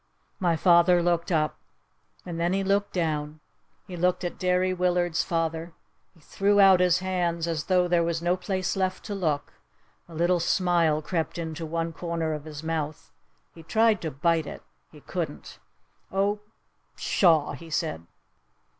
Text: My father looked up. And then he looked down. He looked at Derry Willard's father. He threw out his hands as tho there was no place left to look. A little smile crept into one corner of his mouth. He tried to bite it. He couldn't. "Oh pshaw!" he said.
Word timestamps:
My 0.39 0.55
father 0.55 1.03
looked 1.03 1.31
up. 1.31 1.59
And 2.25 2.39
then 2.39 2.53
he 2.53 2.63
looked 2.63 2.91
down. 2.91 3.39
He 3.85 3.95
looked 3.95 4.23
at 4.23 4.39
Derry 4.39 4.73
Willard's 4.73 5.21
father. 5.23 5.73
He 6.15 6.21
threw 6.21 6.59
out 6.59 6.79
his 6.79 7.01
hands 7.05 7.47
as 7.47 7.65
tho 7.65 7.87
there 7.87 8.01
was 8.01 8.19
no 8.19 8.35
place 8.35 8.75
left 8.75 9.05
to 9.05 9.13
look. 9.13 9.53
A 10.09 10.15
little 10.15 10.39
smile 10.39 11.03
crept 11.03 11.37
into 11.37 11.67
one 11.67 11.93
corner 11.93 12.33
of 12.33 12.45
his 12.45 12.63
mouth. 12.63 13.11
He 13.53 13.61
tried 13.61 14.01
to 14.01 14.09
bite 14.09 14.47
it. 14.47 14.63
He 14.91 15.01
couldn't. 15.01 15.59
"Oh 16.11 16.39
pshaw!" 16.97 17.51
he 17.51 17.69
said. 17.69 18.07